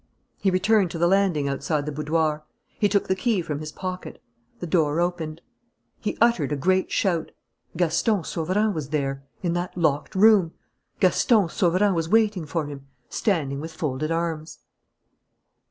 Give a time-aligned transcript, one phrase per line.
[0.39, 2.43] He returned to the landing outside the boudoir.
[2.79, 4.19] He took the key from his pocket.
[4.59, 5.41] The door opened.
[5.99, 7.29] He uttered a great shout:
[7.77, 9.23] Gaston Sauverand was there!
[9.43, 10.53] In that locked room
[10.99, 14.61] Gaston Sauverand was waiting for him, standing with folded arms.